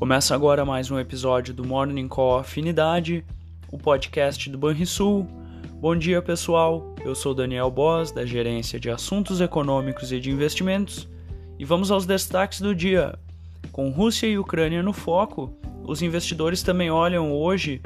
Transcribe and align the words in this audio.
Começa 0.00 0.34
agora 0.34 0.64
mais 0.64 0.90
um 0.90 0.98
episódio 0.98 1.52
do 1.52 1.62
Morning 1.62 2.08
Call 2.08 2.38
Afinidade, 2.38 3.22
o 3.70 3.76
podcast 3.76 4.48
do 4.48 4.56
Banrisul. 4.56 5.26
Bom 5.74 5.94
dia, 5.94 6.22
pessoal. 6.22 6.94
Eu 7.04 7.14
sou 7.14 7.34
Daniel 7.34 7.70
Boss, 7.70 8.10
da 8.10 8.24
Gerência 8.24 8.80
de 8.80 8.88
Assuntos 8.88 9.42
Econômicos 9.42 10.10
e 10.10 10.18
de 10.18 10.30
Investimentos, 10.30 11.06
e 11.58 11.66
vamos 11.66 11.90
aos 11.90 12.06
destaques 12.06 12.62
do 12.62 12.74
dia. 12.74 13.18
Com 13.72 13.90
Rússia 13.90 14.26
e 14.26 14.38
Ucrânia 14.38 14.82
no 14.82 14.94
foco, 14.94 15.54
os 15.84 16.00
investidores 16.00 16.62
também 16.62 16.90
olham 16.90 17.30
hoje 17.30 17.82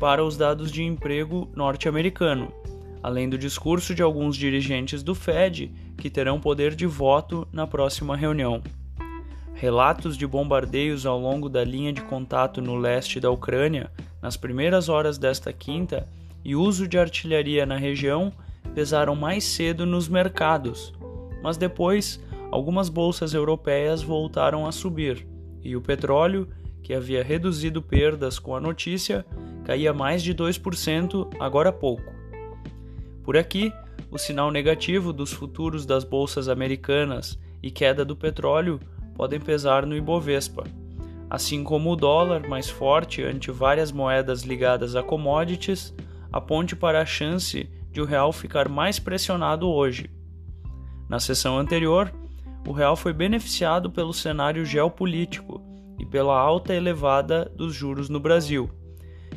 para 0.00 0.24
os 0.24 0.38
dados 0.38 0.72
de 0.72 0.82
emprego 0.82 1.50
norte-americano, 1.54 2.50
além 3.02 3.28
do 3.28 3.36
discurso 3.36 3.94
de 3.94 4.02
alguns 4.02 4.38
dirigentes 4.38 5.02
do 5.02 5.14
Fed 5.14 5.70
que 5.98 6.08
terão 6.08 6.40
poder 6.40 6.74
de 6.74 6.86
voto 6.86 7.46
na 7.52 7.66
próxima 7.66 8.16
reunião. 8.16 8.62
Relatos 9.60 10.16
de 10.16 10.24
bombardeios 10.24 11.04
ao 11.04 11.18
longo 11.18 11.48
da 11.48 11.64
linha 11.64 11.92
de 11.92 12.00
contato 12.02 12.62
no 12.62 12.76
leste 12.76 13.18
da 13.18 13.28
Ucrânia 13.28 13.90
nas 14.22 14.36
primeiras 14.36 14.88
horas 14.88 15.18
desta 15.18 15.52
quinta 15.52 16.08
e 16.44 16.54
uso 16.54 16.86
de 16.86 16.96
artilharia 16.96 17.66
na 17.66 17.76
região 17.76 18.32
pesaram 18.72 19.16
mais 19.16 19.42
cedo 19.42 19.84
nos 19.84 20.08
mercados, 20.08 20.94
mas 21.42 21.56
depois 21.56 22.24
algumas 22.52 22.88
bolsas 22.88 23.34
europeias 23.34 24.00
voltaram 24.00 24.64
a 24.64 24.70
subir 24.70 25.26
e 25.60 25.74
o 25.74 25.80
petróleo, 25.80 26.46
que 26.80 26.94
havia 26.94 27.24
reduzido 27.24 27.82
perdas 27.82 28.38
com 28.38 28.54
a 28.54 28.60
notícia, 28.60 29.26
caía 29.64 29.92
mais 29.92 30.22
de 30.22 30.32
2% 30.32 31.34
agora 31.40 31.70
há 31.70 31.72
pouco. 31.72 32.12
Por 33.24 33.36
aqui, 33.36 33.72
o 34.08 34.18
sinal 34.18 34.52
negativo 34.52 35.12
dos 35.12 35.32
futuros 35.32 35.84
das 35.84 36.04
bolsas 36.04 36.48
americanas 36.48 37.36
e 37.60 37.72
queda 37.72 38.04
do 38.04 38.14
petróleo 38.14 38.78
podem 39.18 39.40
pesar 39.40 39.84
no 39.84 39.96
Ibovespa, 39.96 40.62
assim 41.28 41.64
como 41.64 41.90
o 41.90 41.96
dólar 41.96 42.48
mais 42.48 42.70
forte 42.70 43.20
ante 43.20 43.50
várias 43.50 43.90
moedas 43.90 44.42
ligadas 44.42 44.94
a 44.94 45.02
commodities 45.02 45.92
aponte 46.32 46.76
para 46.76 47.02
a 47.02 47.04
chance 47.04 47.68
de 47.90 48.00
o 48.00 48.04
real 48.04 48.32
ficar 48.32 48.68
mais 48.68 49.00
pressionado 49.00 49.68
hoje. 49.68 50.08
Na 51.08 51.18
sessão 51.18 51.58
anterior, 51.58 52.14
o 52.64 52.70
real 52.70 52.94
foi 52.94 53.12
beneficiado 53.12 53.90
pelo 53.90 54.14
cenário 54.14 54.64
geopolítico 54.64 55.60
e 55.98 56.06
pela 56.06 56.38
alta 56.38 56.72
elevada 56.72 57.50
dos 57.56 57.74
juros 57.74 58.08
no 58.08 58.20
Brasil, 58.20 58.70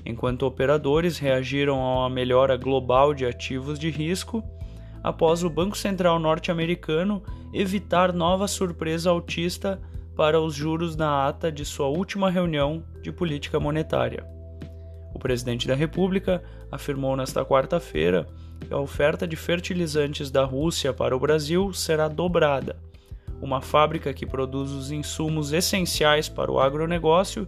enquanto 0.06 0.46
operadores 0.46 1.18
reagiram 1.18 1.82
a 1.82 2.02
uma 2.02 2.10
melhora 2.10 2.56
global 2.56 3.16
de 3.16 3.26
ativos 3.26 3.80
de 3.80 3.90
risco 3.90 4.44
após 5.04 5.44
o 5.44 5.50
Banco 5.50 5.78
Central 5.78 6.20
norte-americano 6.20 7.24
evitar 7.54 8.14
nova 8.14 8.48
surpresa 8.48 9.10
altista 9.10 9.82
para 10.16 10.40
os 10.40 10.54
juros 10.54 10.96
na 10.96 11.28
ata 11.28 11.52
de 11.52 11.66
sua 11.66 11.88
última 11.88 12.30
reunião 12.30 12.84
de 13.02 13.12
política 13.12 13.60
monetária. 13.60 14.26
O 15.14 15.20
presidente 15.20 15.68
da 15.68 15.76
República 15.76 16.44
afirmou 16.72 17.16
nesta 17.16 17.44
quarta-feira 17.44 18.28
que 18.60 18.74
a 18.74 18.80
oferta 18.80 19.28
de 19.28 19.36
fertilizantes 19.36 20.30
da 20.30 20.44
Rússia 20.44 20.94
para 20.94 21.16
o 21.16 21.20
Brasil 21.20 21.74
será 21.74 22.08
dobrada. 22.08 22.78
Uma 23.42 23.60
fábrica 23.60 24.14
que 24.14 24.26
produz 24.26 24.72
os 24.72 24.92
insumos 24.92 25.52
essenciais 25.52 26.30
para 26.30 26.52
o 26.52 26.60
agronegócio 26.60 27.48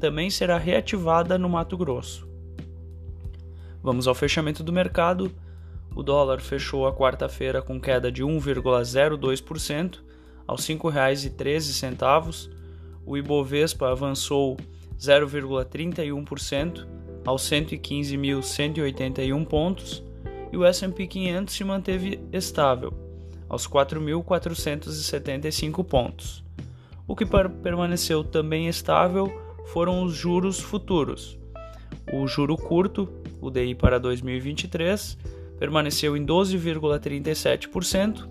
também 0.00 0.28
será 0.30 0.58
reativada 0.58 1.38
no 1.38 1.48
Mato 1.48 1.76
Grosso. 1.76 2.28
Vamos 3.82 4.08
ao 4.08 4.14
fechamento 4.14 4.62
do 4.62 4.72
mercado 4.72 5.30
o 5.94 6.02
dólar 6.02 6.40
fechou 6.40 6.86
a 6.86 6.94
quarta-feira 6.94 7.62
com 7.62 7.80
queda 7.80 8.12
de 8.12 8.22
1,02% 8.22 10.00
aos 10.46 10.66
R$ 10.66 10.76
5,13. 10.76 12.50
O 13.04 13.16
Ibovespa 13.16 13.90
avançou 13.90 14.56
0,31% 14.98 16.86
aos 17.26 17.42
115.181 17.42 19.46
pontos 19.46 20.04
e 20.52 20.56
o 20.56 20.64
S&P 20.64 21.06
500 21.06 21.54
se 21.54 21.64
manteve 21.64 22.20
estável 22.32 22.92
aos 23.48 23.68
4.475 23.68 25.84
pontos. 25.84 26.44
O 27.06 27.14
que 27.16 27.26
permaneceu 27.26 28.22
também 28.22 28.68
estável 28.68 29.32
foram 29.66 30.02
os 30.02 30.14
juros 30.14 30.60
futuros. 30.60 31.38
O 32.12 32.26
juro 32.26 32.54
curto, 32.56 33.08
o 33.40 33.50
DI 33.50 33.74
para 33.74 33.98
2023, 33.98 35.16
permaneceu 35.58 36.16
em 36.16 36.24
12,37% 36.24 38.28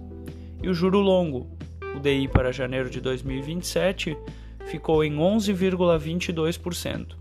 e 0.61 0.69
o 0.69 0.73
juro 0.73 0.99
longo, 0.99 1.47
o 1.95 1.99
DI 1.99 2.27
para 2.27 2.51
janeiro 2.51 2.89
de 2.89 3.01
2027, 3.01 4.17
ficou 4.65 5.03
em 5.03 5.15
11,22%. 5.15 7.15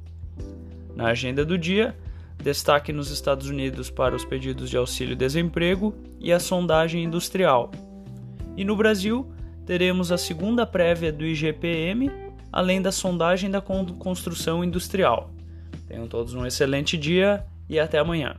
Na 0.94 1.08
agenda 1.08 1.44
do 1.44 1.58
dia, 1.58 1.96
destaque 2.42 2.92
nos 2.92 3.10
Estados 3.10 3.48
Unidos 3.48 3.90
para 3.90 4.14
os 4.14 4.24
pedidos 4.24 4.70
de 4.70 4.76
auxílio-desemprego 4.76 5.94
e 6.18 6.32
a 6.32 6.40
sondagem 6.40 7.04
industrial. 7.04 7.70
E 8.56 8.64
no 8.64 8.76
Brasil, 8.76 9.30
teremos 9.66 10.10
a 10.10 10.16
segunda 10.16 10.66
prévia 10.66 11.12
do 11.12 11.24
IGPM, 11.24 12.10
além 12.50 12.80
da 12.80 12.90
sondagem 12.90 13.50
da 13.50 13.60
construção 13.60 14.64
industrial. 14.64 15.30
Tenham 15.86 16.06
todos 16.06 16.34
um 16.34 16.46
excelente 16.46 16.96
dia 16.96 17.44
e 17.68 17.78
até 17.78 17.98
amanhã. 17.98 18.34